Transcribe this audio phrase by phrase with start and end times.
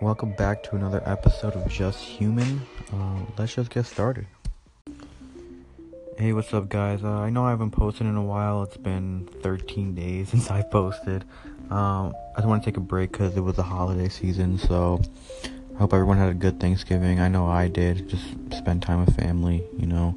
[0.00, 2.62] welcome back to another episode of Just Human.
[2.90, 4.26] Uh, let's just get started.
[6.16, 7.04] Hey, what's up, guys?
[7.04, 8.62] Uh, I know I haven't posted in a while.
[8.62, 11.24] It's been 13 days since I posted.
[11.70, 15.02] Um, I just want to take a break because it was the holiday season, so
[15.74, 17.20] I hope everyone had a good Thanksgiving.
[17.20, 18.08] I know I did.
[18.08, 18.24] Just
[18.56, 20.16] spend time with family, you know,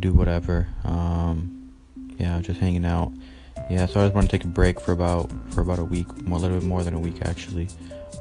[0.00, 0.66] do whatever.
[0.82, 1.72] Um,
[2.18, 3.12] yeah, just hanging out.
[3.70, 6.08] Yeah, so I just want to take a break for about for about a week,
[6.26, 7.68] more, a little bit more than a week actually.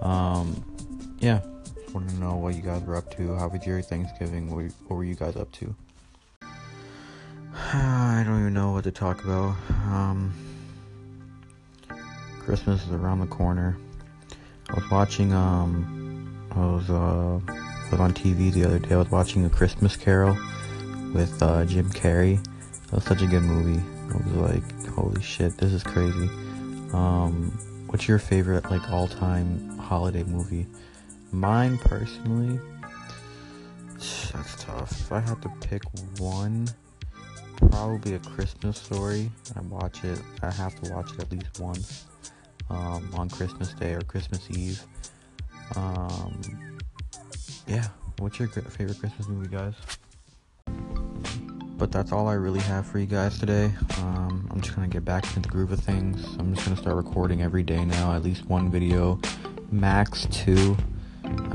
[0.02, 0.64] Um,
[1.20, 1.42] yeah,
[1.96, 3.36] want to know what you guys were up to.
[3.36, 4.54] How was your Thanksgiving?
[4.54, 5.73] What, what were you guys up to?
[7.54, 9.56] I don't even know what to talk about.
[9.70, 10.34] Um,
[12.42, 13.78] Christmas is around the corner.
[14.70, 15.32] I was watching.
[15.32, 18.94] Um, I was uh, I was on TV the other day.
[18.94, 20.38] I was watching A Christmas Carol
[21.14, 22.44] with uh, Jim Carrey.
[22.88, 23.82] That was such a good movie.
[24.14, 26.30] I was like, holy shit, this is crazy.
[26.94, 30.68] Um, what's your favorite like all-time holiday movie?
[31.35, 32.62] Mine personally,
[34.31, 34.89] that's tough.
[34.89, 35.83] If I had to pick
[36.17, 36.66] one,
[37.58, 39.30] probably a Christmas story.
[39.53, 40.22] I watch it.
[40.42, 42.05] I have to watch it at least once
[42.69, 44.81] um, on Christmas Day or Christmas Eve.
[45.75, 46.39] Um,
[47.67, 47.89] yeah.
[48.20, 49.73] What's your favorite Christmas movie, guys?
[51.77, 53.73] But that's all I really have for you guys today.
[53.97, 56.23] Um, I'm just gonna get back into the groove of things.
[56.39, 59.20] I'm just gonna start recording every day now, at least one video,
[59.70, 60.77] max two.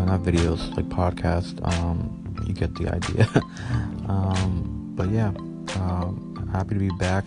[0.00, 1.60] Uh, not videos, like podcast.
[1.76, 3.28] Um, you get the idea.
[4.08, 5.28] um, but yeah,
[5.76, 7.24] um, happy to be back.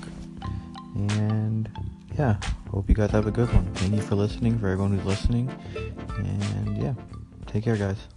[0.95, 1.69] And
[2.17, 2.37] yeah,
[2.71, 3.71] hope you guys have a good one.
[3.75, 5.51] Thank you for listening, for everyone who's listening.
[6.17, 6.93] And yeah,
[7.45, 8.07] take care, guys.